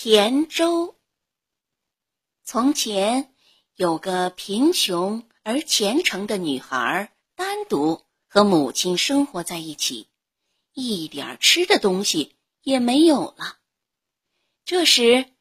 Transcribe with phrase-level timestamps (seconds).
[0.00, 0.94] 田粥。
[2.44, 3.34] 从前
[3.74, 10.06] 有个贫穷而虔诚的女孩，单独和母亲生活在一起，
[10.72, 13.58] 一点吃的东西也没有了。
[14.64, 15.32] 这时，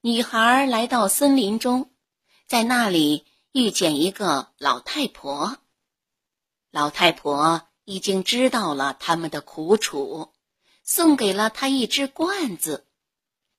[0.00, 1.90] 女孩来到森林中，
[2.46, 5.58] 在那里遇见一个老太婆。
[6.70, 10.32] 老太婆已经知道了他们的苦楚，
[10.84, 12.86] 送给了她一只罐子。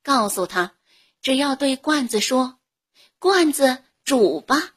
[0.05, 0.75] 告诉他，
[1.23, 2.59] 只要对罐子说
[3.17, 4.75] ：“罐子煮吧”，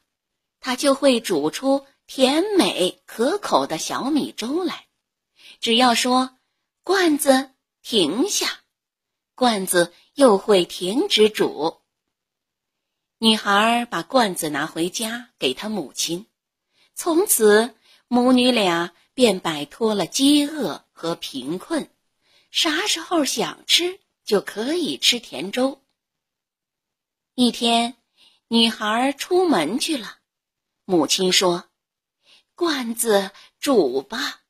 [0.59, 4.87] 它就会煮出甜美可口的小米粥来。
[5.61, 6.39] 只要说
[6.83, 7.51] “罐子
[7.83, 8.61] 停下”，
[9.37, 11.83] 罐子又会停止煮。
[13.19, 16.25] 女孩把罐子拿回家给她母亲，
[16.95, 17.75] 从此
[18.07, 21.91] 母女俩便摆脱了饥饿和贫困，
[22.51, 24.01] 啥时候想吃。
[24.29, 25.83] 就可以吃甜粥。
[27.35, 27.97] 一天，
[28.49, 30.19] 女孩出门去了，
[30.85, 31.71] 母亲说
[32.55, 34.43] ：“罐子煮吧。”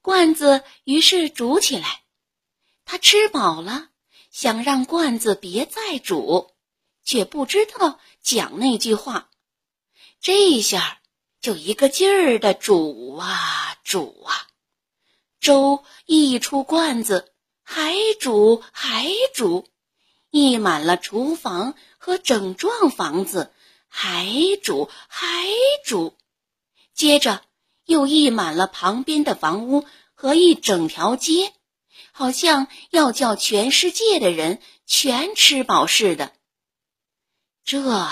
[0.00, 2.04] 罐子于是煮起来。
[2.86, 3.90] 她吃饱了，
[4.30, 6.54] 想让罐子别再煮，
[7.02, 9.28] 却不知道讲那句话。
[10.18, 11.02] 这下
[11.42, 14.48] 就一个劲儿的煮啊煮啊，
[15.40, 17.33] 粥一出罐子。
[17.64, 19.66] 还煮还煮，
[20.30, 23.52] 溢满了厨房和整幢房子，
[23.88, 24.28] 还
[24.62, 25.48] 煮还
[25.84, 26.14] 煮，
[26.92, 27.42] 接着
[27.86, 31.54] 又溢满了旁边的房屋和一整条街，
[32.12, 36.32] 好像要叫全世界的人全吃饱似的。
[37.64, 38.08] 这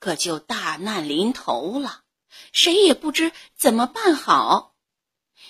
[0.00, 2.02] 可就大难临头了，
[2.52, 4.74] 谁也不知怎么办好。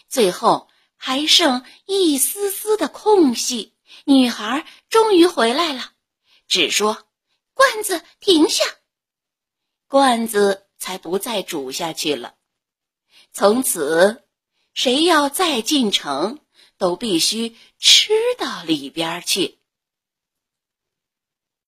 [0.08, 0.68] 最后。
[1.06, 3.74] 还剩一丝丝的空隙，
[4.06, 5.92] 女孩终于回来了，
[6.48, 7.06] 只说
[7.54, 8.64] ：“罐子停下。”
[9.86, 12.34] 罐子才不再煮下去了。
[13.30, 14.24] 从此，
[14.74, 16.40] 谁要再进城，
[16.76, 19.60] 都必须吃到里边去。